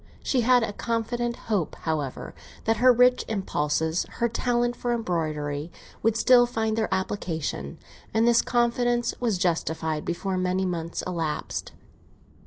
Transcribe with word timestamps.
She 0.23 0.41
had 0.41 0.63
a 0.63 0.73
confident 0.73 1.35
hope, 1.35 1.75
however, 1.75 2.33
that 2.63 2.77
her 2.77 2.91
rich 2.91 3.23
impulses, 3.27 4.07
her 4.13 4.27
talent 4.27 4.75
for 4.75 4.93
embroidery, 4.95 5.71
would 6.01 6.17
still 6.17 6.47
find 6.47 6.75
their 6.75 6.91
application, 6.91 7.77
and 8.11 8.27
this 8.27 8.41
confidence 8.41 9.13
was 9.19 9.37
justified 9.37 10.03
before 10.03 10.39
many 10.39 10.65
months 10.65 11.01
had 11.01 11.11
elapsed. 11.11 11.73